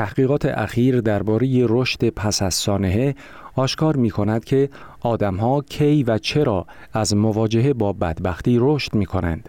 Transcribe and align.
تحقیقات 0.00 0.46
اخیر 0.46 1.00
درباره 1.00 1.66
رشد 1.68 2.08
پس 2.08 2.42
از 2.42 2.54
سانحه 2.54 3.14
آشکار 3.54 3.96
می 3.96 4.10
کند 4.10 4.44
که 4.44 4.68
آدمها 5.00 5.60
کی 5.60 6.02
و 6.02 6.18
چرا 6.18 6.66
از 6.92 7.16
مواجهه 7.16 7.72
با 7.72 7.92
بدبختی 7.92 8.56
رشد 8.60 8.94
می 8.94 9.06
کنند. 9.06 9.48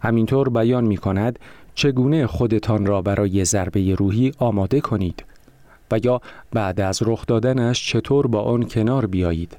همینطور 0.00 0.48
بیان 0.48 0.84
می 0.84 0.96
کند 0.96 1.38
چگونه 1.74 2.26
خودتان 2.26 2.86
را 2.86 3.02
برای 3.02 3.44
ضربه 3.44 3.94
روحی 3.94 4.32
آماده 4.38 4.80
کنید 4.80 5.24
و 5.90 5.98
یا 6.04 6.20
بعد 6.52 6.80
از 6.80 7.02
رخ 7.06 7.26
دادنش 7.26 7.92
چطور 7.92 8.26
با 8.26 8.42
آن 8.42 8.68
کنار 8.68 9.06
بیایید. 9.06 9.56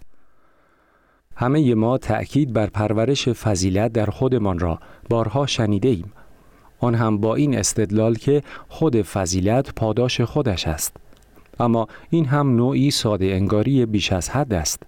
همه 1.36 1.76
ما 1.76 1.98
تأکید 1.98 2.54
بر 2.54 2.68
پرورش 2.68 3.30
فضیلت 3.30 3.94
در 3.94 4.06
خودمان 4.06 4.60
را 4.60 4.80
بارها 5.10 5.46
شنیده 5.46 5.90
ایم. 5.90 6.12
آن 6.80 6.96
هم 6.96 7.18
با 7.18 7.36
این 7.36 7.58
استدلال 7.58 8.16
که 8.16 8.44
خود 8.70 9.02
فضیلت 9.02 9.74
پاداش 9.76 10.22
خودش 10.22 10.68
است. 10.68 10.98
اما 11.60 11.88
این 12.10 12.26
هم 12.26 12.56
نوعی 12.56 12.92
ساده 12.92 13.26
انگاری 13.26 13.86
بیش 13.86 14.12
از 14.12 14.30
حد 14.30 14.54
است. 14.54 14.84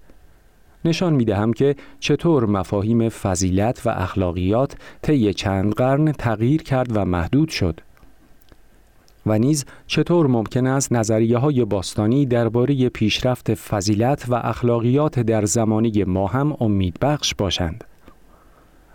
نشان 0.85 1.13
می 1.13 1.25
دهم 1.25 1.53
که 1.53 1.75
چطور 1.99 2.45
مفاهیم 2.45 3.09
فضیلت 3.09 3.81
و 3.85 3.89
اخلاقیات 3.89 4.75
طی 5.01 5.33
چند 5.33 5.73
قرن 5.73 6.11
تغییر 6.11 6.63
کرد 6.63 6.97
و 6.97 7.05
محدود 7.05 7.49
شد. 7.49 7.79
و 9.25 9.39
نیز 9.39 9.65
چطور 9.87 10.27
ممکن 10.27 10.67
است 10.67 10.93
نظریه 10.93 11.37
های 11.37 11.65
باستانی 11.65 12.25
درباره 12.25 12.89
پیشرفت 12.89 13.53
فضیلت 13.53 14.25
و 14.29 14.35
اخلاقیات 14.35 15.19
در 15.19 15.45
زمانی 15.45 16.03
ما 16.03 16.27
هم 16.27 16.57
امیدبخش 16.59 17.35
باشند. 17.35 17.83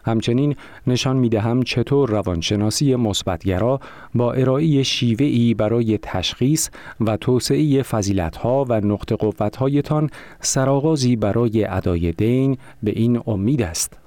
همچنین 0.05 0.56
نشان 0.87 1.16
می 1.16 1.29
دهم 1.29 1.62
چطور 1.62 2.11
روانشناسی 2.11 2.97
مثبتگرا 2.97 3.80
با 4.15 4.33
ارائه 4.33 4.83
شیوهی 4.83 5.55
برای 5.55 5.98
تشخیص 6.02 6.69
و 7.01 7.16
توسعه 7.16 7.83
فضیلتها 7.83 8.66
و 8.69 8.80
نقط 8.80 9.12
قوتهایتان 9.12 10.11
سرآغازی 10.41 11.17
برای 11.17 11.64
ادای 11.64 12.12
دین 12.12 12.58
به 12.83 12.91
این 12.91 13.23
امید 13.27 13.62
است. 13.62 13.98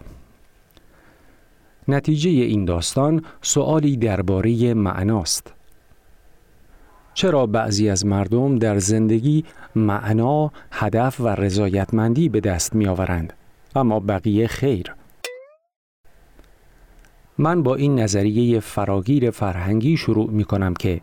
نتیجه 1.88 2.30
این 2.30 2.66
داستان 2.66 3.22
سؤالی 3.42 3.98
درباره 3.98 4.74
معناست. 4.74 5.54
چرا 7.14 7.46
بعضی 7.46 7.90
از 7.90 8.06
مردم 8.06 8.60
در 8.60 8.80
زندگی 8.80 9.44
معنا، 9.76 10.52
هدف 10.72 11.22
و 11.22 11.28
رضایتمندی 11.28 12.30
به 12.30 12.40
دست 12.40 12.76
می 12.76 12.88
آورند 12.88 13.34
اما 13.76 14.00
بقیه 14.00 14.48
خیر؟ 14.48 14.94
من 17.38 17.64
با 17.64 17.76
این 17.76 18.00
نظریه 18.00 18.60
فراگیر 18.60 19.32
فرهنگی 19.32 19.98
شروع 19.98 20.32
می 20.32 20.44
کنم 20.44 20.74
که 20.74 21.02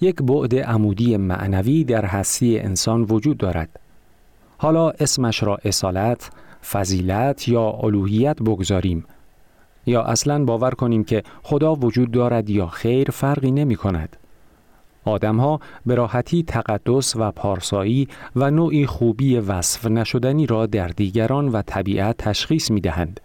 یک 0.00 0.16
بعد 0.16 0.56
عمودی 0.56 1.16
معنوی 1.16 1.84
در 1.84 2.04
هستی 2.04 2.58
انسان 2.58 3.02
وجود 3.02 3.38
دارد. 3.38 3.80
حالا 4.58 4.90
اسمش 4.90 5.42
را 5.42 5.58
اصالت، 5.64 6.30
فضیلت 6.70 7.48
یا 7.48 7.70
الوهیت 7.82 8.42
بگذاریم 8.42 9.04
یا 9.86 10.02
اصلا 10.02 10.44
باور 10.44 10.70
کنیم 10.70 11.04
که 11.04 11.22
خدا 11.42 11.74
وجود 11.74 12.10
دارد 12.10 12.50
یا 12.50 12.66
خیر 12.66 13.10
فرقی 13.10 13.50
نمی 13.50 13.76
کند. 13.76 14.16
آدمها 15.04 15.60
به 15.86 15.94
راحتی 15.94 16.42
تقدس 16.42 17.16
و 17.16 17.30
پارسایی 17.30 18.08
و 18.36 18.50
نوعی 18.50 18.86
خوبی 18.86 19.36
وصف 19.36 19.86
نشدنی 19.86 20.46
را 20.46 20.66
در 20.66 20.88
دیگران 20.88 21.48
و 21.48 21.62
طبیعت 21.62 22.16
تشخیص 22.16 22.70
می 22.70 22.80
دهند. 22.80 23.20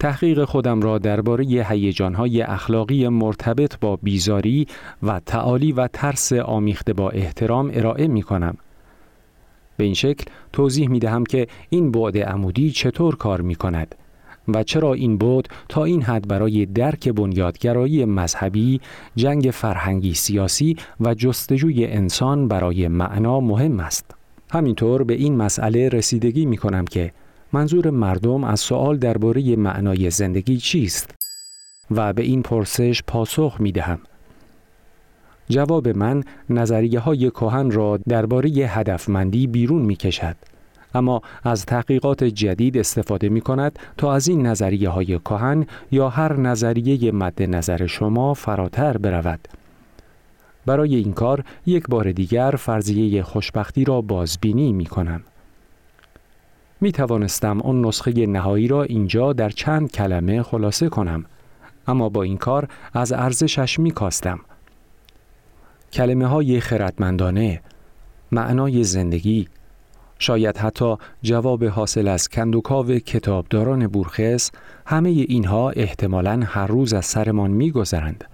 تحقیق 0.00 0.44
خودم 0.44 0.80
را 0.80 0.98
درباره 0.98 1.44
هیجانهای 1.44 2.42
اخلاقی 2.42 3.08
مرتبط 3.08 3.78
با 3.80 3.96
بیزاری 3.96 4.66
و 5.02 5.20
تعالی 5.26 5.72
و 5.72 5.86
ترس 5.86 6.32
آمیخته 6.32 6.92
با 6.92 7.10
احترام 7.10 7.70
ارائه 7.74 8.08
می 8.08 8.22
کنم. 8.22 8.56
به 9.76 9.84
این 9.84 9.94
شکل 9.94 10.24
توضیح 10.52 10.88
می 10.88 10.98
دهم 10.98 11.24
که 11.24 11.46
این 11.70 11.90
بعد 11.90 12.18
عمودی 12.18 12.70
چطور 12.70 13.16
کار 13.16 13.40
می 13.40 13.54
کند 13.54 13.94
و 14.48 14.62
چرا 14.62 14.94
این 14.94 15.18
بود 15.18 15.48
تا 15.68 15.84
این 15.84 16.02
حد 16.02 16.28
برای 16.28 16.66
درک 16.66 17.08
بنیادگرایی 17.08 18.04
مذهبی، 18.04 18.80
جنگ 19.16 19.50
فرهنگی 19.52 20.14
سیاسی 20.14 20.76
و 21.00 21.14
جستجوی 21.14 21.86
انسان 21.86 22.48
برای 22.48 22.88
معنا 22.88 23.40
مهم 23.40 23.80
است. 23.80 24.14
همینطور 24.50 25.04
به 25.04 25.14
این 25.14 25.36
مسئله 25.36 25.88
رسیدگی 25.88 26.46
می 26.46 26.56
کنم 26.56 26.84
که 26.84 27.12
منظور 27.52 27.90
مردم 27.90 28.44
از 28.44 28.60
سوال 28.60 28.98
درباره 28.98 29.56
معنای 29.56 30.10
زندگی 30.10 30.56
چیست 30.56 31.14
و 31.90 32.12
به 32.12 32.22
این 32.22 32.42
پرسش 32.42 33.02
پاسخ 33.06 33.56
می 33.58 33.72
دهم. 33.72 33.98
جواب 35.48 35.88
من 35.88 36.22
نظریه 36.50 37.00
های 37.00 37.30
کهن 37.30 37.70
را 37.70 37.98
درباره 38.08 38.50
هدفمندی 38.50 39.46
بیرون 39.46 39.82
می 39.82 39.96
کشد. 39.96 40.36
اما 40.94 41.22
از 41.44 41.66
تحقیقات 41.66 42.24
جدید 42.24 42.78
استفاده 42.78 43.28
می 43.28 43.40
کند 43.40 43.78
تا 43.96 44.14
از 44.14 44.28
این 44.28 44.46
نظریه 44.46 44.88
های 44.88 45.18
کهن 45.18 45.66
یا 45.90 46.08
هر 46.08 46.36
نظریه 46.36 47.12
مد 47.12 47.42
نظر 47.42 47.86
شما 47.86 48.34
فراتر 48.34 48.96
برود. 48.98 49.48
برای 50.66 50.96
این 50.96 51.12
کار 51.12 51.44
یک 51.66 51.86
بار 51.88 52.12
دیگر 52.12 52.54
فرضیه 52.58 53.22
خوشبختی 53.22 53.84
را 53.84 54.00
بازبینی 54.00 54.72
می 54.72 54.86
کنم. 54.86 55.22
می 56.80 56.92
توانستم 56.92 57.60
آن 57.60 57.84
نسخه 57.84 58.26
نهایی 58.26 58.68
را 58.68 58.82
اینجا 58.82 59.32
در 59.32 59.50
چند 59.50 59.92
کلمه 59.92 60.42
خلاصه 60.42 60.88
کنم 60.88 61.24
اما 61.86 62.08
با 62.08 62.22
این 62.22 62.36
کار 62.36 62.68
از 62.94 63.12
ارزشش 63.12 63.78
می 63.78 63.90
کاستم. 63.90 64.40
کلمه 65.92 66.26
های 66.26 66.60
خردمندانه 66.60 67.60
معنای 68.32 68.84
زندگی 68.84 69.48
شاید 70.18 70.56
حتی 70.56 70.96
جواب 71.22 71.64
حاصل 71.64 72.08
از 72.08 72.28
کندوکاو 72.28 72.98
کتابداران 72.98 73.86
بورخس 73.86 74.50
همه 74.86 75.08
اینها 75.08 75.70
احتمالا 75.70 76.42
هر 76.46 76.66
روز 76.66 76.92
از 76.92 77.06
سرمان 77.06 77.50
میگذرند 77.50 78.24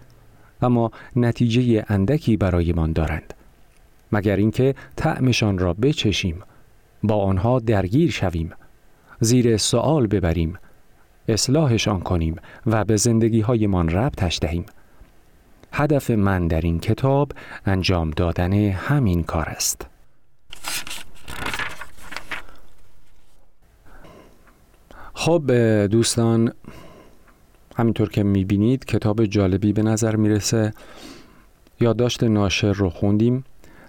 اما 0.62 0.90
نتیجه 1.16 1.84
اندکی 1.88 2.36
برایمان 2.36 2.92
دارند 2.92 3.34
مگر 4.12 4.36
اینکه 4.36 4.74
طعمشان 4.96 5.58
را 5.58 5.72
بچشیم 5.72 6.42
با 7.06 7.24
آنها 7.24 7.58
درگیر 7.58 8.10
شویم. 8.10 8.52
زیر 9.20 9.56
سوال 9.56 10.06
ببریم. 10.06 10.58
اصلاحشان 11.28 12.00
کنیم 12.00 12.36
و 12.66 12.84
به 12.84 12.96
زندگی 12.96 13.40
هایمان 13.40 13.88
ربطش 13.88 14.38
دهیم. 14.42 14.66
هدف 15.72 16.10
من 16.10 16.48
در 16.48 16.60
این 16.60 16.80
کتاب 16.80 17.32
انجام 17.66 18.10
دادن 18.10 18.52
همین 18.52 19.22
کار 19.22 19.48
است. 19.48 19.86
خب 25.14 25.52
دوستان 25.86 26.52
همینطور 27.76 28.10
که 28.10 28.22
می‌بینید 28.22 28.84
کتاب 28.84 29.24
جالبی 29.24 29.72
به 29.72 29.82
نظر 29.82 30.16
می‌رسه. 30.16 30.72
یادداشت 31.80 32.24
ناشر 32.24 32.72
رو 32.72 32.90
خوندیم. 32.90 33.44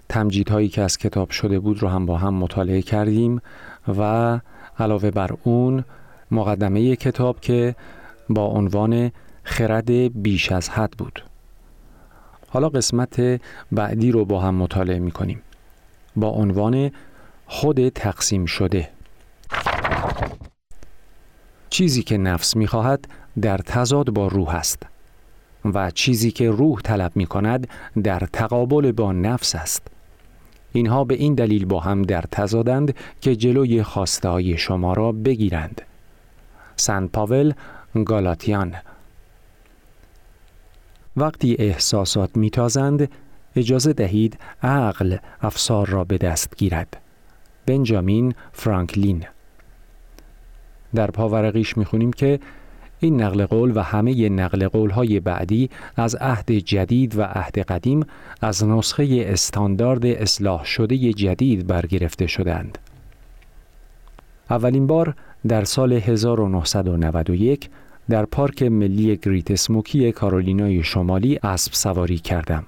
تمجیدهایی 0.08 0.68
که 0.68 0.82
از 0.82 0.98
کتاب 0.98 1.30
شده 1.30 1.58
بود 1.58 1.82
رو 1.82 1.88
هم 1.88 2.06
با 2.06 2.16
هم 2.18 2.34
مطالعه 2.34 2.82
کردیم 2.82 3.40
و 3.98 4.40
علاوه 4.78 5.10
بر 5.10 5.30
اون 5.44 5.84
مقدمه 6.30 6.96
کتاب 6.96 7.40
که 7.40 7.74
با 8.28 8.46
عنوان 8.46 9.12
خرد 9.42 9.90
بیش 10.22 10.52
از 10.52 10.70
حد 10.70 10.90
بود. 10.90 11.24
حالا 12.48 12.68
قسمت 12.68 13.40
بعدی 13.72 14.10
رو 14.10 14.24
با 14.24 14.40
هم 14.40 14.54
مطالعه 14.54 14.98
می 14.98 15.10
کنیم 15.10 15.42
با 16.16 16.28
عنوان 16.28 16.90
خود 17.46 17.88
تقسیم 17.88 18.46
شده. 18.46 18.88
چیزی 21.70 22.02
که 22.02 22.18
نفس 22.18 22.56
می 22.56 22.66
خواهد 22.66 23.08
در 23.40 23.58
تضاد 23.58 24.10
با 24.10 24.26
روح 24.26 24.54
است 24.54 24.82
و 25.64 25.90
چیزی 25.90 26.30
که 26.30 26.50
روح 26.50 26.80
طلب 26.80 27.12
می 27.14 27.26
کند 27.26 27.68
در 28.02 28.20
تقابل 28.32 28.92
با 28.92 29.12
نفس 29.12 29.54
است. 29.54 29.82
اینها 30.72 31.04
به 31.04 31.14
این 31.14 31.34
دلیل 31.34 31.64
با 31.64 31.80
هم 31.80 32.02
در 32.02 32.24
تضادند 32.32 32.94
که 33.20 33.36
جلوی 33.36 33.82
خواسته 33.82 34.28
های 34.28 34.58
شما 34.58 34.92
را 34.92 35.12
بگیرند. 35.12 35.82
سن 36.76 37.06
پاول 37.06 37.52
گالاتیان. 38.04 38.74
وقتی 41.16 41.56
احساسات 41.58 42.36
میتازند 42.36 43.10
اجازه 43.56 43.92
دهید 43.92 44.38
عقل 44.62 45.16
افسار 45.40 45.86
را 45.86 46.04
به 46.04 46.18
دست 46.18 46.56
گیرد. 46.56 46.96
بنجامین 47.66 48.34
فرانکلین. 48.52 49.24
در 50.94 51.10
پاورقیش 51.10 51.76
می‌خونیم 51.76 52.12
که 52.12 52.40
این 53.00 53.22
نقل 53.22 53.46
قول 53.46 53.76
و 53.76 53.82
همه 53.82 54.28
نقل 54.28 54.68
قول 54.68 54.90
های 54.90 55.20
بعدی 55.20 55.70
از 55.96 56.14
عهد 56.14 56.52
جدید 56.52 57.18
و 57.18 57.22
عهد 57.22 57.58
قدیم 57.58 58.06
از 58.42 58.64
نسخه 58.64 59.24
استاندارد 59.26 60.06
اصلاح 60.06 60.64
شده 60.64 61.12
جدید 61.12 61.66
برگرفته 61.66 62.26
شدند. 62.26 62.78
اولین 64.50 64.86
بار 64.86 65.14
در 65.48 65.64
سال 65.64 65.92
1991 65.92 67.70
در 68.08 68.24
پارک 68.24 68.62
ملی 68.62 69.16
گریت 69.16 69.50
اسموکی 69.50 70.12
کارولینای 70.12 70.82
شمالی 70.82 71.38
اسب 71.42 71.72
سواری 71.72 72.18
کردم. 72.18 72.66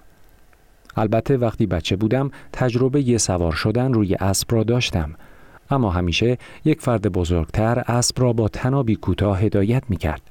البته 0.97 1.37
وقتی 1.37 1.67
بچه 1.67 1.97
بودم 1.97 2.31
تجربه 2.53 3.19
سوار 3.19 3.53
شدن 3.53 3.93
روی 3.93 4.15
اسب 4.15 4.55
را 4.55 4.65
داشتم 4.65 5.15
اما 5.71 5.91
همیشه 5.91 6.39
یک 6.65 6.81
فرد 6.81 7.13
بزرگتر 7.13 7.79
اسب 7.87 8.21
را 8.21 8.33
با 8.33 8.49
تنابی 8.49 8.97
کوتاه 8.97 9.41
هدایت 9.41 9.83
می 9.89 9.97
کرد. 9.97 10.23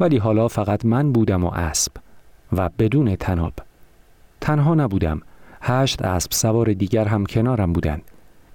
ولی 0.00 0.16
حالا 0.16 0.48
فقط 0.48 0.84
من 0.84 1.12
بودم 1.12 1.44
و 1.44 1.50
اسب 1.50 1.92
و 2.52 2.70
بدون 2.78 3.16
تناب. 3.16 3.52
تنها 4.40 4.74
نبودم. 4.74 5.22
هشت 5.62 6.02
اسب 6.02 6.32
سوار 6.32 6.72
دیگر 6.72 7.04
هم 7.04 7.26
کنارم 7.26 7.72
بودند 7.72 8.02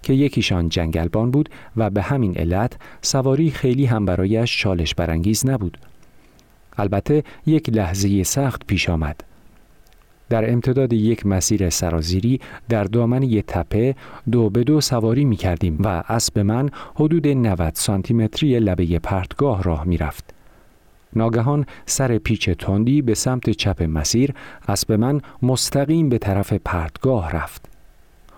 که 0.04 0.14
یکیشان 0.14 0.70
جنگلبان 0.70 1.32
بود 1.32 1.50
و 1.78 1.90
به 1.90 2.02
همین 2.02 2.38
علت 2.38 2.78
سواری 3.02 3.52
خیلی 3.52 3.86
هم 3.86 4.06
برایش 4.06 4.58
چالش 4.58 4.96
برانگیز 4.96 5.46
نبود. 5.46 5.78
البته 6.78 7.24
یک 7.46 7.70
لحظه 7.70 8.24
سخت 8.24 8.66
پیش 8.68 8.90
آمد. 8.90 9.24
در 10.29 10.51
امتداد 10.51 10.94
یک 10.94 11.25
مسیر 11.25 11.69
سرازیری 11.69 12.41
در 12.69 12.83
دامن 12.83 13.24
یک 13.24 13.45
تپه 13.47 13.95
دو 14.31 14.50
به 14.50 14.63
دو 14.63 14.81
سواری 14.81 15.25
می 15.25 15.35
کردیم 15.35 15.77
و 15.83 16.03
اسب 16.07 16.39
من 16.39 16.69
حدود 16.95 17.27
90 17.27 17.71
سانتیمتری 17.75 18.59
لبه 18.59 19.00
پرتگاه 19.00 19.63
راه 19.63 19.83
می 19.83 19.97
رفت. 19.97 20.33
ناگهان 21.15 21.65
سر 21.85 22.18
پیچ 22.18 22.50
تندی 22.50 23.01
به 23.01 23.13
سمت 23.13 23.50
چپ 23.50 23.83
مسیر 23.83 24.33
اسب 24.68 24.91
من 24.91 25.21
مستقیم 25.41 26.09
به 26.09 26.18
طرف 26.18 26.53
پرتگاه 26.53 27.31
رفت. 27.31 27.65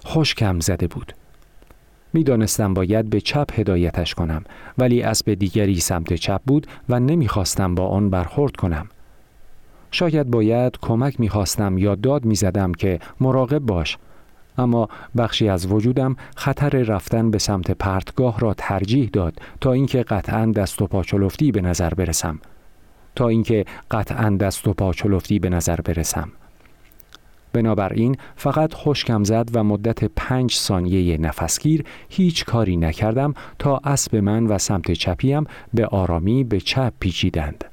خوشکم 0.03 0.59
زده 0.59 0.87
بود. 0.87 1.13
می‌دانستم 2.13 2.73
باید 2.73 3.09
به 3.09 3.21
چپ 3.21 3.59
هدایتش 3.59 4.15
کنم 4.15 4.43
ولی 4.77 5.01
اسب 5.01 5.33
دیگری 5.33 5.79
سمت 5.79 6.13
چپ 6.13 6.41
بود 6.45 6.67
و 6.89 6.99
نمی‌خواستم 6.99 7.75
با 7.75 7.87
آن 7.87 8.09
برخورد 8.09 8.55
کنم. 8.55 8.87
شاید 9.91 10.31
باید 10.31 10.77
کمک 10.81 11.19
می‌خواستم 11.19 11.77
یا 11.77 11.95
داد 11.95 12.25
می‌زدم 12.25 12.71
که 12.71 12.99
مراقب 13.19 13.59
باش. 13.59 13.97
اما 14.57 14.89
بخشی 15.17 15.49
از 15.49 15.71
وجودم 15.71 16.15
خطر 16.35 16.69
رفتن 16.69 17.31
به 17.31 17.37
سمت 17.37 17.71
پرتگاه 17.71 18.39
را 18.39 18.53
ترجیح 18.53 19.09
داد 19.13 19.41
تا 19.61 19.71
اینکه 19.71 20.03
قطعا 20.03 20.45
دست 20.45 20.81
و 20.81 20.87
پاچلفتی 20.87 21.51
به 21.51 21.61
نظر 21.61 21.93
برسم. 21.93 22.39
تا 23.15 23.27
اینکه 23.27 23.65
قطعا 23.91 24.29
دست 24.29 24.67
و 24.67 24.73
پاچلفتی 24.73 25.39
به 25.39 25.49
نظر 25.49 25.75
برسم. 25.75 26.31
بنابراین 27.53 28.17
فقط 28.35 28.73
خشکم 28.73 29.23
زد 29.23 29.49
و 29.53 29.63
مدت 29.63 30.03
پنج 30.03 30.53
ثانیه 30.53 31.17
نفسگیر 31.17 31.83
هیچ 32.09 32.45
کاری 32.45 32.77
نکردم 32.77 33.33
تا 33.59 33.81
اسب 33.83 34.15
من 34.15 34.47
و 34.47 34.57
سمت 34.57 34.91
چپیم 34.91 35.43
به 35.73 35.85
آرامی 35.85 36.43
به 36.43 36.59
چپ 36.59 36.93
پیچیدند. 36.99 37.65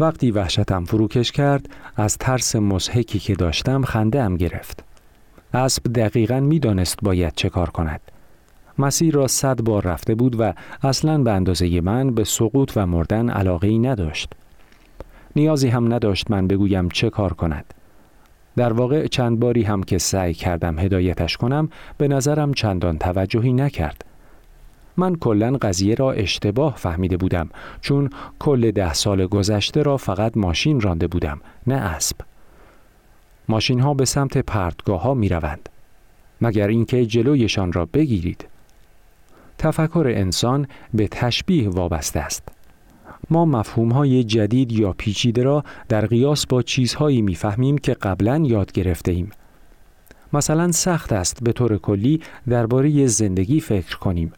وقتی 0.00 0.30
وحشتم 0.30 0.84
فروکش 0.84 1.32
کرد 1.32 1.68
از 1.96 2.18
ترس 2.18 2.56
مسحکی 2.56 3.18
که 3.18 3.34
داشتم 3.34 3.82
خنده 3.82 4.22
ام 4.22 4.36
گرفت. 4.36 4.84
اسب 5.54 5.92
دقیقا 5.92 6.40
می‌دانست 6.40 6.98
باید 7.02 7.32
چه 7.36 7.48
کار 7.48 7.70
کند. 7.70 8.00
مسیر 8.78 9.14
را 9.14 9.26
صد 9.26 9.62
بار 9.62 9.82
رفته 9.82 10.14
بود 10.14 10.40
و 10.40 10.52
اصلا 10.82 11.18
به 11.18 11.32
اندازه 11.32 11.80
من 11.80 12.10
به 12.10 12.24
سقوط 12.24 12.72
و 12.76 12.86
مردن 12.86 13.30
علاقه 13.30 13.68
ای 13.68 13.78
نداشت. 13.78 14.32
نیازی 15.36 15.68
هم 15.68 15.92
نداشت 15.92 16.30
من 16.30 16.46
بگویم 16.48 16.88
چه 16.88 17.10
کار 17.10 17.32
کند. 17.32 17.74
در 18.56 18.72
واقع 18.72 19.06
چند 19.06 19.40
باری 19.40 19.62
هم 19.62 19.82
که 19.82 19.98
سعی 19.98 20.34
کردم 20.34 20.78
هدایتش 20.78 21.36
کنم 21.36 21.68
به 21.98 22.08
نظرم 22.08 22.54
چندان 22.54 22.98
توجهی 22.98 23.52
نکرد. 23.52 24.04
من 24.96 25.16
کلا 25.16 25.56
قضیه 25.62 25.94
را 25.94 26.12
اشتباه 26.12 26.76
فهمیده 26.76 27.16
بودم 27.16 27.48
چون 27.80 28.10
کل 28.38 28.70
ده 28.70 28.92
سال 28.92 29.26
گذشته 29.26 29.82
را 29.82 29.96
فقط 29.96 30.36
ماشین 30.36 30.80
رانده 30.80 31.06
بودم 31.06 31.40
نه 31.66 31.74
اسب. 31.74 32.16
ماشین 33.48 33.80
ها 33.80 33.94
به 33.94 34.04
سمت 34.04 34.38
پرتگاه 34.38 35.02
ها 35.02 35.14
می 35.14 35.28
روند. 35.28 35.68
مگر 36.40 36.68
اینکه 36.68 37.06
جلویشان 37.06 37.72
را 37.72 37.86
بگیرید. 37.86 38.46
تفکر 39.58 40.12
انسان 40.16 40.66
به 40.94 41.08
تشبیه 41.08 41.68
وابسته 41.68 42.20
است. 42.20 42.48
ما 43.30 43.44
مفهوم 43.44 43.92
های 43.92 44.24
جدید 44.24 44.72
یا 44.72 44.92
پیچیده 44.92 45.42
را 45.42 45.64
در 45.88 46.06
قیاس 46.06 46.46
با 46.46 46.62
چیزهایی 46.62 47.22
می‌فهمیم 47.22 47.78
که 47.78 47.94
قبلا 47.94 48.42
یاد 48.46 48.72
گرفته 48.72 49.12
ایم. 49.12 49.30
مثلا 50.32 50.72
سخت 50.72 51.12
است 51.12 51.42
به 51.42 51.52
طور 51.52 51.78
کلی 51.78 52.20
درباره 52.48 53.06
زندگی 53.06 53.60
فکر 53.60 53.98
کنیم 53.98 54.32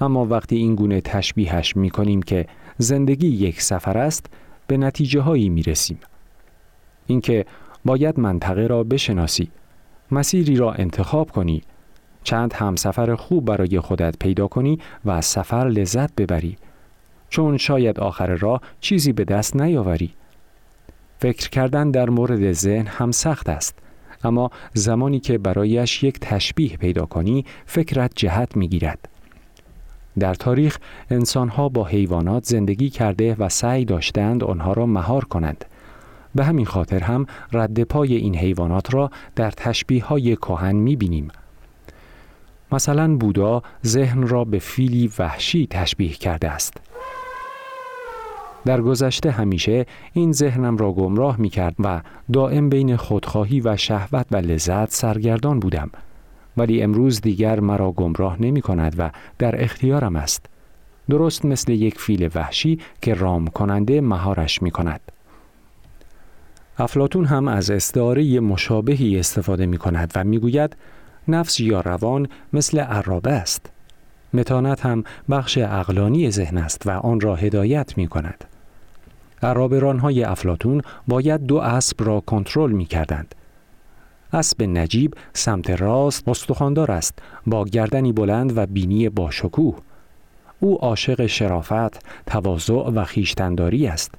اما 0.00 0.26
وقتی 0.26 0.56
این 0.56 0.74
گونه 0.74 1.00
تشبیهش 1.00 1.76
می 1.76 1.90
کنیم 1.90 2.22
که 2.22 2.46
زندگی 2.78 3.28
یک 3.28 3.62
سفر 3.62 3.98
است 3.98 4.26
به 4.66 4.76
نتیجه 4.76 5.20
هایی 5.20 5.48
می 5.48 5.62
رسیم. 5.62 5.98
اینکه 7.06 7.46
باید 7.84 8.20
منطقه 8.20 8.66
را 8.66 8.84
بشناسی 8.84 9.50
مسیری 10.10 10.56
را 10.56 10.72
انتخاب 10.72 11.30
کنی 11.30 11.62
چند 12.24 12.52
همسفر 12.52 13.14
خوب 13.14 13.44
برای 13.44 13.80
خودت 13.80 14.18
پیدا 14.18 14.48
کنی 14.48 14.78
و 15.04 15.10
از 15.10 15.24
سفر 15.24 15.68
لذت 15.68 16.14
ببری. 16.14 16.56
چون 17.28 17.56
شاید 17.56 18.00
آخر 18.00 18.26
راه 18.26 18.60
چیزی 18.80 19.12
به 19.12 19.24
دست 19.24 19.56
نیاوری. 19.56 20.14
فکر 21.18 21.50
کردن 21.50 21.90
در 21.90 22.10
مورد 22.10 22.52
ذهن 22.52 22.86
هم 22.86 23.10
سخت 23.10 23.48
است 23.48 23.78
اما 24.24 24.50
زمانی 24.74 25.20
که 25.20 25.38
برایش 25.38 26.02
یک 26.02 26.18
تشبیه 26.20 26.76
پیدا 26.76 27.06
کنی 27.06 27.44
فکرت 27.66 28.12
جهت 28.14 28.56
می‌گیرد. 28.56 29.08
در 30.18 30.34
تاریخ 30.34 30.78
انسانها 31.10 31.68
با 31.68 31.84
حیوانات 31.84 32.44
زندگی 32.44 32.90
کرده 32.90 33.36
و 33.38 33.48
سعی 33.48 33.84
داشتند 33.84 34.44
آنها 34.44 34.72
را 34.72 34.86
مهار 34.86 35.24
کنند 35.24 35.64
به 36.34 36.44
همین 36.44 36.66
خاطر 36.66 37.00
هم 37.00 37.26
رد 37.52 37.82
پای 37.82 38.16
این 38.16 38.36
حیوانات 38.36 38.94
را 38.94 39.10
در 39.36 39.50
تشبیه 39.50 40.04
های 40.04 40.36
کهن 40.36 40.76
می 40.76 40.96
بینیم. 40.96 41.28
مثلا 42.72 43.16
بودا 43.16 43.62
ذهن 43.86 44.26
را 44.26 44.44
به 44.44 44.58
فیلی 44.58 45.12
وحشی 45.18 45.66
تشبیه 45.70 46.12
کرده 46.12 46.50
است. 46.50 46.76
در 48.64 48.80
گذشته 48.80 49.30
همیشه 49.30 49.86
این 50.12 50.32
ذهنم 50.32 50.76
را 50.76 50.92
گمراه 50.92 51.40
می 51.40 51.48
کرد 51.48 51.74
و 51.78 52.00
دائم 52.32 52.68
بین 52.68 52.96
خودخواهی 52.96 53.60
و 53.60 53.76
شهوت 53.76 54.26
و 54.30 54.36
لذت 54.36 54.90
سرگردان 54.90 55.60
بودم 55.60 55.90
ولی 56.56 56.82
امروز 56.82 57.20
دیگر 57.20 57.60
مرا 57.60 57.92
گمراه 57.92 58.42
نمی 58.42 58.62
کند 58.62 58.94
و 58.98 59.10
در 59.38 59.62
اختیارم 59.62 60.16
است. 60.16 60.46
درست 61.10 61.44
مثل 61.44 61.72
یک 61.72 62.00
فیل 62.00 62.30
وحشی 62.34 62.78
که 63.02 63.14
رام 63.14 63.46
کننده 63.46 64.00
مهارش 64.00 64.62
می 64.62 64.70
کند. 64.70 65.00
افلاتون 66.78 67.24
هم 67.24 67.48
از 67.48 67.70
استعاره 67.70 68.40
مشابهی 68.40 69.18
استفاده 69.18 69.66
می 69.66 69.78
کند 69.78 70.12
و 70.14 70.24
می 70.24 70.38
گوید 70.38 70.76
نفس 71.28 71.60
یا 71.60 71.80
روان 71.80 72.28
مثل 72.52 72.78
عرابه 72.78 73.32
است. 73.32 73.70
متانت 74.34 74.86
هم 74.86 75.04
بخش 75.30 75.58
اقلانی 75.58 76.30
ذهن 76.30 76.58
است 76.58 76.86
و 76.86 76.90
آن 76.90 77.20
را 77.20 77.36
هدایت 77.36 77.98
می 77.98 78.08
کند. 78.08 78.44
عرابران 79.42 79.98
های 79.98 80.24
افلاتون 80.24 80.82
باید 81.08 81.46
دو 81.46 81.56
اسب 81.56 81.96
را 82.04 82.20
کنترل 82.20 82.72
می 82.72 82.84
کردند. 82.84 83.34
اسب 84.32 84.62
نجیب 84.62 85.14
سمت 85.32 85.70
راست 85.70 86.28
استخواندار 86.28 86.92
است 86.92 87.18
با 87.46 87.64
گردنی 87.64 88.12
بلند 88.12 88.58
و 88.58 88.66
بینی 88.66 89.08
با 89.08 89.30
شکوه 89.30 89.78
او 90.60 90.78
عاشق 90.78 91.26
شرافت، 91.26 92.06
تواضع 92.26 92.74
و 92.74 93.04
خیشتنداری 93.04 93.86
است. 93.86 94.14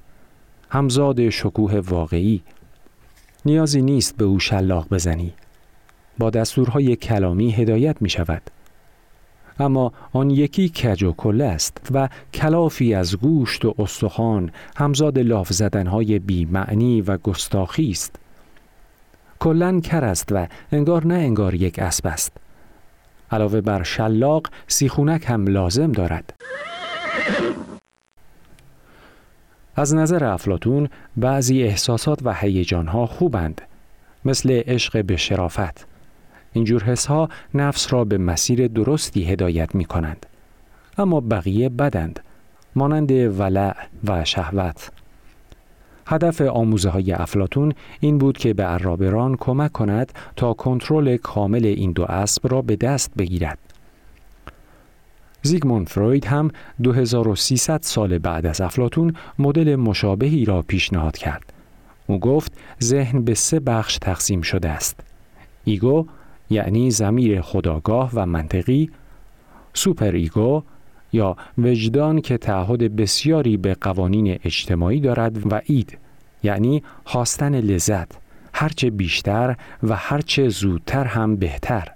همزاد 0.69 1.29
شکوه 1.29 1.79
واقعی. 1.79 2.41
نیازی 3.45 3.81
نیست 3.81 4.17
به 4.17 4.25
او 4.25 4.39
شلاق 4.39 4.87
بزنی. 4.91 5.33
با 6.17 6.29
دستورهای 6.29 6.95
کلامی 6.95 7.51
هدایت 7.51 8.01
می 8.01 8.09
شود. 8.09 8.41
اما 9.59 9.93
آن 10.13 10.29
یکی 10.29 10.69
کج 10.69 11.03
و 11.03 11.11
کله 11.11 11.43
است 11.43 11.87
و 11.91 12.09
کلافی 12.33 12.93
از 12.93 13.17
گوشت 13.17 13.65
و 13.65 13.75
استخوان 13.79 14.51
همزاد 14.75 15.19
لاف 15.19 15.53
زدنهای 15.53 16.19
بیمعنی 16.19 17.01
و 17.01 17.17
گستاخی 17.17 17.89
است. 17.91 18.15
کلا 19.39 19.79
کر 19.79 20.05
است 20.05 20.31
و 20.31 20.47
انگار 20.71 21.05
نه 21.05 21.13
انگار 21.13 21.53
یک 21.53 21.79
اسب 21.79 22.07
است. 22.07 22.31
علاوه 23.31 23.61
بر 23.61 23.83
شلاق 23.83 24.47
سیخونک 24.67 25.25
هم 25.27 25.47
لازم 25.47 25.91
دارد. 25.91 26.33
از 29.75 29.95
نظر 29.95 30.23
افلاتون 30.23 30.89
بعضی 31.17 31.63
احساسات 31.63 32.19
و 32.23 32.33
هیجانها 32.33 33.05
خوبند 33.05 33.61
مثل 34.25 34.61
عشق 34.65 35.05
به 35.05 35.17
شرافت. 35.17 35.87
اینجور 36.53 36.83
حسها 36.83 37.29
نفس 37.53 37.93
را 37.93 38.05
به 38.05 38.17
مسیر 38.17 38.67
درستی 38.67 39.23
هدایت 39.23 39.75
می 39.75 39.85
کنند 39.85 40.25
اما 40.97 41.21
بقیه 41.21 41.69
بدند 41.69 42.19
مانند 42.75 43.11
ولع 43.11 43.75
و 44.07 44.25
شهوت. 44.25 44.91
هدف 46.07 46.41
آموزه 46.41 46.89
های 46.89 47.11
افلاتون 47.11 47.73
این 47.99 48.17
بود 48.17 48.37
که 48.37 48.53
به 48.53 48.63
عرابران 48.63 49.35
کمک 49.35 49.71
کند 49.71 50.11
تا 50.35 50.53
کنترل 50.53 51.17
کامل 51.17 51.65
این 51.65 51.91
دو 51.91 52.03
اسب 52.03 52.47
را 52.51 52.61
به 52.61 52.75
دست 52.75 53.11
بگیرد. 53.17 53.57
زیگموند 55.41 55.89
فروید 55.89 56.25
هم 56.25 56.51
2300 56.83 57.81
سال 57.81 58.17
بعد 58.17 58.45
از 58.45 58.61
افلاتون 58.61 59.13
مدل 59.39 59.75
مشابهی 59.75 60.45
را 60.45 60.61
پیشنهاد 60.61 61.17
کرد. 61.17 61.53
او 62.07 62.19
گفت 62.19 62.53
ذهن 62.83 63.23
به 63.23 63.33
سه 63.33 63.59
بخش 63.59 63.97
تقسیم 63.97 64.41
شده 64.41 64.69
است. 64.69 64.99
ایگو 65.63 66.07
یعنی 66.49 66.91
ضمیر 66.91 67.41
خودآگاه 67.41 68.11
و 68.13 68.25
منطقی، 68.25 68.89
سوپر 69.73 70.11
ایگو 70.11 70.63
یا 71.13 71.35
وجدان 71.57 72.21
که 72.21 72.37
تعهد 72.37 72.95
بسیاری 72.95 73.57
به 73.57 73.73
قوانین 73.81 74.39
اجتماعی 74.43 74.99
دارد 74.99 75.53
و 75.53 75.61
اید 75.65 75.97
یعنی 76.43 76.83
خواستن 77.03 77.55
لذت 77.55 78.11
هرچه 78.53 78.89
بیشتر 78.89 79.55
و 79.83 79.95
هرچه 79.95 80.49
زودتر 80.49 81.03
هم 81.03 81.35
بهتر 81.35 81.91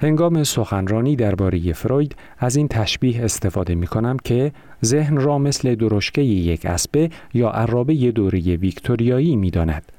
هنگام 0.00 0.44
سخنرانی 0.44 1.16
درباره 1.16 1.72
فروید 1.72 2.16
از 2.38 2.56
این 2.56 2.68
تشبیه 2.68 3.24
استفاده 3.24 3.74
می 3.74 3.86
کنم 3.86 4.16
که 4.24 4.52
ذهن 4.84 5.16
را 5.16 5.38
مثل 5.38 5.74
درشکه 5.74 6.22
یک 6.22 6.66
اسبه 6.66 7.10
یا 7.34 7.50
ارابه 7.50 7.94
دوره 7.94 8.38
ویکتوریایی 8.40 9.36
می 9.36 9.50
داند. 9.50 9.92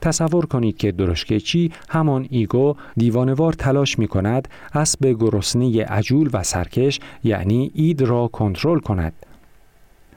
تصور 0.00 0.46
کنید 0.46 0.76
که 0.76 0.92
درشکه 0.92 1.40
چی 1.40 1.72
همان 1.88 2.26
ایگو 2.30 2.74
دیوانه‌وار 2.96 3.52
تلاش 3.52 3.98
می 3.98 4.08
کند 4.08 4.48
اسب 4.74 5.06
گرسنه 5.06 5.84
عجول 5.84 6.30
و 6.32 6.42
سرکش 6.42 7.00
یعنی 7.24 7.70
اید 7.74 8.02
را 8.02 8.28
کنترل 8.28 8.78
کند 8.78 9.12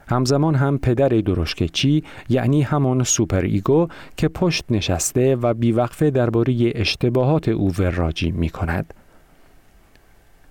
همزمان 0.08 0.54
هم 0.54 0.78
پدر 0.78 1.08
درشکه 1.08 1.68
چی 1.68 2.04
یعنی 2.28 2.62
همان 2.62 3.04
سوپر 3.04 3.40
ایگو 3.40 3.88
که 4.16 4.28
پشت 4.28 4.64
نشسته 4.70 5.36
و 5.36 5.54
بیوقفه 5.54 6.10
درباره 6.10 6.72
اشتباهات 6.74 7.48
او 7.48 7.72
وراجی 7.78 8.30
می 8.30 8.50
کند. 8.50 8.94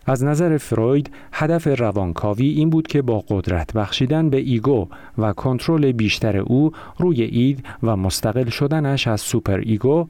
از 0.05 0.23
نظر 0.23 0.57
فروید 0.57 1.11
هدف 1.33 1.67
روانکاوی 1.79 2.47
این 2.47 2.69
بود 2.69 2.87
که 2.87 3.01
با 3.01 3.23
قدرت 3.27 3.73
بخشیدن 3.73 4.29
به 4.29 4.37
ایگو 4.37 4.87
و 5.17 5.33
کنترل 5.33 5.91
بیشتر 5.91 6.37
او 6.37 6.71
روی 6.99 7.23
اید 7.23 7.65
و 7.83 7.95
مستقل 7.95 8.49
شدنش 8.49 9.07
از 9.07 9.21
سوپر 9.21 9.59
ایگو 9.59 10.07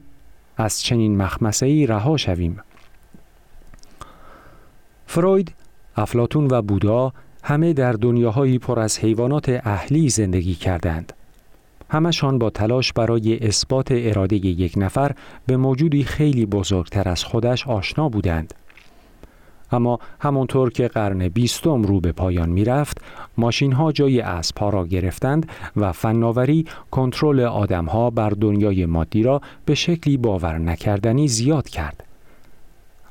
از 0.56 0.82
چنین 0.82 1.16
مخمصه 1.16 1.86
رها 1.86 2.16
شویم. 2.16 2.60
فروید، 5.06 5.52
افلاطون 5.96 6.48
و 6.50 6.62
بودا 6.62 7.12
همه 7.42 7.72
در 7.72 7.92
دنیاهایی 7.92 8.58
پر 8.58 8.80
از 8.80 8.98
حیوانات 8.98 9.60
اهلی 9.64 10.08
زندگی 10.08 10.54
کردند. 10.54 11.12
همشان 11.90 12.38
با 12.38 12.50
تلاش 12.50 12.92
برای 12.92 13.46
اثبات 13.46 13.88
اراده 13.90 14.36
یک 14.36 14.74
نفر 14.76 15.12
به 15.46 15.56
موجودی 15.56 16.04
خیلی 16.04 16.46
بزرگتر 16.46 17.08
از 17.08 17.24
خودش 17.24 17.68
آشنا 17.68 18.08
بودند. 18.08 18.54
اما 19.72 19.98
همانطور 20.20 20.70
که 20.70 20.88
قرن 20.88 21.28
بیستم 21.28 21.82
رو 21.82 22.00
به 22.00 22.12
پایان 22.12 22.48
می 22.48 22.64
رفت، 22.64 23.00
ماشین 23.38 23.72
ها 23.72 23.92
جای 23.92 24.20
اسبها 24.20 24.68
را 24.68 24.86
گرفتند 24.86 25.48
و 25.76 25.92
فناوری 25.92 26.66
کنترل 26.90 27.40
آدم 27.40 27.84
ها 27.84 28.10
بر 28.10 28.30
دنیای 28.30 28.86
مادی 28.86 29.22
را 29.22 29.40
به 29.64 29.74
شکلی 29.74 30.16
باور 30.16 30.58
نکردنی 30.58 31.28
زیاد 31.28 31.68
کرد. 31.68 32.04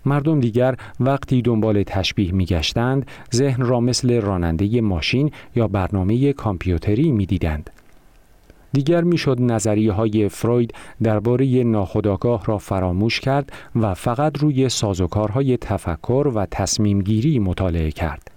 مردم 0.06 0.40
دیگر 0.40 0.76
وقتی 1.00 1.42
دنبال 1.42 1.84
تشبیه 1.84 2.32
می 2.32 2.46
گشتند 2.46 3.08
ذهن 3.34 3.64
را 3.66 3.80
مثل 3.80 4.22
راننده 4.22 4.82
ماشین 4.82 5.32
یا 5.56 5.68
برنامه 5.68 6.34
کامپیوتری 6.34 7.12
می 7.12 7.26
دیدند. 7.26 7.70
دیگر 8.74 9.01
می‌شد 9.01 9.38
نظریه 9.42 9.92
های 9.92 10.30
فروید 10.30 10.74
درباره 11.03 11.63
ناخودآگاه 11.63 12.46
را 12.46 12.58
فراموش 12.58 13.20
کرد 13.20 13.51
و 13.75 13.94
فقط 13.94 14.38
روی 14.38 14.70
سازوکارهای 14.70 15.58
تفکر 15.58 16.32
و 16.36 16.46
تصمیم 16.46 17.01
گیری 17.01 17.39
مطالعه 17.39 17.92
کرد. 17.92 18.32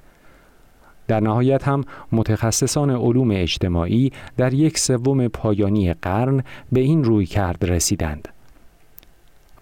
در 1.09 1.21
نهایت 1.21 1.69
هم 1.69 1.85
متخصصان 2.13 2.91
علوم 2.91 3.31
اجتماعی 3.31 4.13
در 4.37 4.55
یک 4.55 4.79
سوم 4.79 5.29
پایانی 5.29 5.95
قرن 5.95 6.43
به 6.73 6.81
این 6.81 7.05
روی 7.05 7.27
کرد 7.27 7.65
رسیدند. 7.71 8.29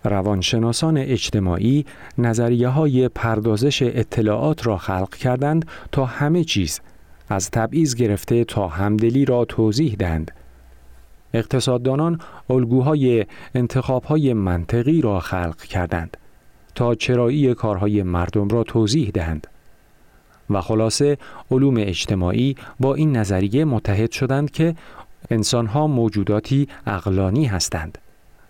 روانشناسان 0.04 0.96
اجتماعی 0.98 1.86
نظریه 2.18 2.68
های 2.68 3.08
پردازش 3.08 3.82
اطلاعات 3.82 4.66
را 4.66 4.76
خلق 4.76 5.14
کردند 5.14 5.68
تا 5.92 6.04
همه 6.04 6.44
چیز 6.44 6.80
از 7.28 7.50
تبعیض 7.50 7.94
گرفته 7.94 8.44
تا 8.44 8.68
همدلی 8.68 9.24
را 9.24 9.44
توضیح 9.44 9.96
دهند. 9.98 10.30
اقتصاددانان 11.34 12.20
الگوهای 12.50 13.26
انتخابهای 13.54 14.32
منطقی 14.32 15.00
را 15.00 15.20
خلق 15.20 15.62
کردند 15.62 16.16
تا 16.74 16.94
چرایی 16.94 17.54
کارهای 17.54 18.02
مردم 18.02 18.48
را 18.48 18.62
توضیح 18.62 19.10
دهند. 19.10 19.46
و 20.50 20.60
خلاصه 20.60 21.18
علوم 21.50 21.74
اجتماعی 21.78 22.56
با 22.80 22.94
این 22.94 23.16
نظریه 23.16 23.64
متحد 23.64 24.10
شدند 24.10 24.50
که 24.50 24.74
انسانها 25.30 25.86
موجوداتی 25.86 26.68
اقلانی 26.86 27.44
هستند. 27.44 27.98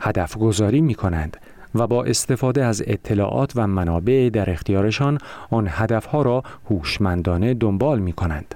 هدف 0.00 0.36
گذاری 0.36 0.80
می 0.80 0.94
کنند 0.94 1.36
و 1.74 1.86
با 1.86 2.04
استفاده 2.04 2.64
از 2.64 2.82
اطلاعات 2.86 3.52
و 3.56 3.66
منابع 3.66 4.30
در 4.32 4.50
اختیارشان 4.50 5.18
آن 5.50 5.66
هدفها 5.70 6.22
را 6.22 6.42
هوشمندانه 6.70 7.54
دنبال 7.54 7.98
می 7.98 8.12
کنند. 8.12 8.54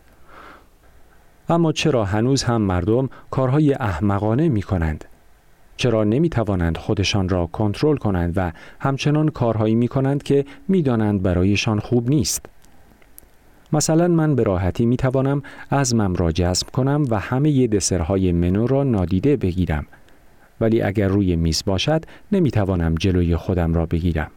اما 1.49 1.73
چرا 1.73 2.05
هنوز 2.05 2.43
هم 2.43 2.62
مردم 2.62 3.09
کارهای 3.31 3.75
احمقانه 3.75 4.49
می 4.49 4.62
کنند؟ 4.62 5.05
چرا 5.76 6.05
نمی 6.05 6.28
توانند 6.28 6.76
خودشان 6.76 7.28
را 7.28 7.47
کنترل 7.47 7.97
کنند 7.97 8.33
و 8.37 8.52
همچنان 8.81 9.28
کارهایی 9.28 9.75
می 9.75 9.88
کنند 9.88 10.23
که 10.23 10.45
می 10.69 10.83
دانند 10.83 11.23
برایشان 11.23 11.78
خوب 11.81 12.11
نیست؟ 12.11 12.47
مثلا 13.73 14.09
من 14.09 14.35
به 14.35 14.43
راحتی 14.43 14.87
می 14.87 14.97
توانم 14.97 15.43
عزمم 15.73 16.14
را 16.14 16.33
جذب 16.33 16.67
کنم 16.71 17.05
و 17.11 17.19
همه 17.19 17.67
دسرهای 17.67 18.33
منو 18.33 18.67
را 18.67 18.85
نادیده 18.85 19.37
بگیرم 19.37 19.87
ولی 20.61 20.83
اگر 20.83 21.09
روی 21.09 21.37
میز 21.37 21.62
باشد 21.67 22.05
نمی 22.33 22.50
توانم 22.50 22.95
جلوی 22.95 23.37
خودم 23.37 23.75
را 23.75 23.87
بگیرم. 23.87 24.31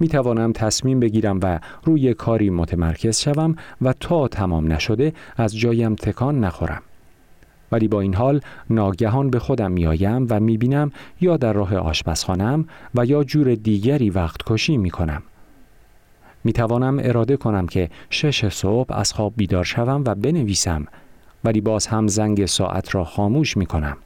می 0.00 0.08
توانم 0.08 0.52
تصمیم 0.52 1.00
بگیرم 1.00 1.40
و 1.42 1.60
روی 1.84 2.14
کاری 2.14 2.50
متمرکز 2.50 3.20
شوم 3.20 3.56
و 3.82 3.92
تا 3.92 4.28
تمام 4.28 4.72
نشده 4.72 5.12
از 5.36 5.58
جایم 5.58 5.94
تکان 5.94 6.40
نخورم. 6.40 6.82
ولی 7.72 7.88
با 7.88 8.00
این 8.00 8.14
حال 8.14 8.40
ناگهان 8.70 9.30
به 9.30 9.38
خودم 9.38 9.72
میآیم 9.72 10.26
و 10.30 10.40
می 10.40 10.58
بینم 10.58 10.92
یا 11.20 11.36
در 11.36 11.52
راه 11.52 11.76
آشپزخانم 11.76 12.64
و 12.94 13.06
یا 13.06 13.24
جور 13.24 13.54
دیگری 13.54 14.10
وقت 14.10 14.40
کشی 14.46 14.76
می 14.76 14.90
کنم. 14.90 15.22
می 16.44 16.52
توانم 16.52 16.98
اراده 17.02 17.36
کنم 17.36 17.66
که 17.66 17.90
شش 18.10 18.48
صبح 18.48 18.94
از 18.94 19.12
خواب 19.12 19.32
بیدار 19.36 19.64
شوم 19.64 20.02
و 20.06 20.14
بنویسم 20.14 20.86
ولی 21.44 21.60
باز 21.60 21.86
هم 21.86 22.08
زنگ 22.08 22.46
ساعت 22.46 22.94
را 22.94 23.04
خاموش 23.04 23.56
می 23.56 23.66
کنم. 23.66 23.96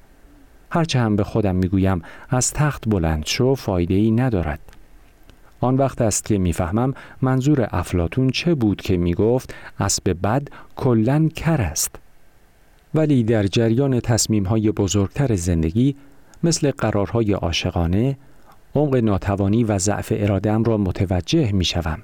هرچه 0.70 0.98
هم 0.98 1.16
به 1.16 1.24
خودم 1.24 1.56
می‌گویم 1.56 2.02
از 2.28 2.52
تخت 2.52 2.88
بلند 2.88 3.26
شو 3.26 3.54
فایده 3.54 3.94
ای 3.94 4.10
ندارد. 4.10 4.71
آن 5.62 5.76
وقت 5.76 6.02
است 6.02 6.24
که 6.24 6.38
می‌فهمم 6.38 6.94
منظور 7.22 7.68
افلاتون 7.70 8.30
چه 8.30 8.54
بود 8.54 8.80
که 8.80 8.96
می‌گفت 8.96 9.54
اسب 9.80 10.16
بد 10.22 10.48
کلن 10.76 11.28
کر 11.28 11.60
است. 11.60 11.96
ولی 12.94 13.24
در 13.24 13.46
جریان 13.46 14.00
تصمیم 14.00 14.44
های 14.44 14.70
بزرگتر 14.70 15.34
زندگی 15.34 15.96
مثل 16.42 16.70
قرارهای 16.70 17.32
عاشقانه 17.32 18.18
عمق 18.74 18.96
ناتوانی 18.96 19.64
و 19.64 19.78
ضعف 19.78 20.12
ارادم 20.16 20.62
را 20.62 20.76
متوجه 20.76 21.52
می 21.52 21.64
شوم. 21.64 21.98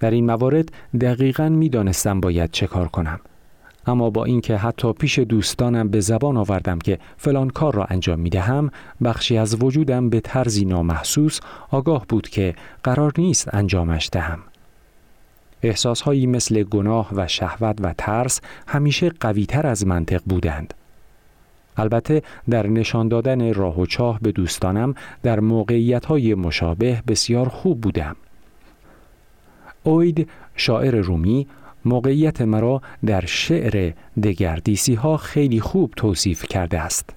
در 0.00 0.10
این 0.10 0.26
موارد 0.26 0.68
دقیقا 1.00 1.48
می 1.48 1.68
دانستم 1.68 2.20
باید 2.20 2.50
چه 2.50 2.66
کار 2.66 2.88
کنم. 2.88 3.20
اما 3.86 4.10
با 4.10 4.24
اینکه 4.24 4.56
حتی 4.56 4.92
پیش 4.92 5.18
دوستانم 5.18 5.88
به 5.88 6.00
زبان 6.00 6.36
آوردم 6.36 6.78
که 6.78 6.98
فلان 7.16 7.50
کار 7.50 7.74
را 7.74 7.84
انجام 7.84 8.20
می 8.20 8.30
دهم 8.30 8.70
بخشی 9.04 9.38
از 9.38 9.62
وجودم 9.62 10.10
به 10.10 10.20
طرزی 10.20 10.64
نامحسوس 10.64 11.40
آگاه 11.70 12.06
بود 12.08 12.28
که 12.28 12.54
قرار 12.82 13.12
نیست 13.18 13.54
انجامش 13.54 14.08
دهم. 14.12 14.38
احساسهایی 15.62 16.26
مثل 16.26 16.62
گناه 16.62 17.08
و 17.12 17.28
شهوت 17.28 17.78
و 17.80 17.94
ترس 17.98 18.40
همیشه 18.66 19.10
قویتر 19.20 19.66
از 19.66 19.86
منطق 19.86 20.22
بودند. 20.26 20.74
البته 21.76 22.22
در 22.50 22.66
نشان 22.66 23.08
دادن 23.08 23.54
راه 23.54 23.80
و 23.80 23.86
چاه 23.86 24.18
به 24.20 24.32
دوستانم 24.32 24.94
در 25.22 25.40
موقعیت 25.40 26.04
های 26.04 26.34
مشابه 26.34 27.02
بسیار 27.08 27.48
خوب 27.48 27.80
بودم. 27.80 28.16
اوید 29.82 30.28
شاعر 30.56 30.96
رومی 30.96 31.46
موقعیت 31.84 32.40
مرا 32.40 32.82
در 33.06 33.26
شعر 33.26 33.92
دگردیسی 34.22 34.94
ها 34.94 35.16
خیلی 35.16 35.60
خوب 35.60 35.92
توصیف 35.96 36.46
کرده 36.46 36.80
است. 36.80 37.10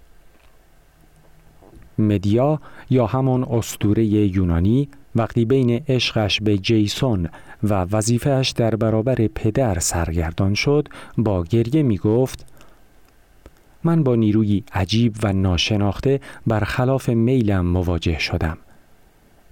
مدیا 2.00 2.62
یا 2.90 3.06
همان 3.06 3.44
استوره 3.44 4.06
یونانی 4.06 4.90
وقتی 5.16 5.46
بین 5.46 5.84
عشقش 5.88 6.42
به 6.42 6.58
جیسون 6.58 7.30
و 7.64 7.74
وظیفهش 7.74 8.50
در 8.50 8.76
برابر 8.76 9.16
پدر 9.16 9.80
سرگردان 9.80 10.54
شد 10.54 10.88
با 11.18 11.44
گریه 11.44 11.84
می 11.84 11.98
گفت 11.98 12.46
من 13.84 14.04
با 14.04 14.16
نیروی 14.16 14.64
عجیب 14.74 15.16
و 15.24 15.34
ناشناخته 15.34 16.20
برخلاف 16.48 17.10
میلم 17.10 17.66
مواجه 17.66 18.20
شدم. 18.20 18.58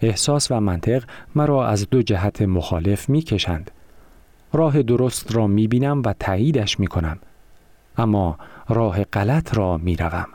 احساس 0.01 0.51
و 0.51 0.59
منطق 0.59 1.03
مرا 1.35 1.67
از 1.67 1.89
دو 1.89 2.01
جهت 2.01 2.41
مخالف 2.41 3.09
می 3.09 3.21
کشند. 3.21 3.71
راه 4.53 4.83
درست 4.83 5.35
را 5.35 5.47
می 5.47 5.67
بینم 5.67 6.01
و 6.05 6.13
تاییدش 6.13 6.79
می 6.79 6.87
کنم. 6.87 7.19
اما 7.97 8.37
راه 8.69 9.03
غلط 9.03 9.57
را 9.57 9.77
می 9.77 9.95
روم. 9.95 10.27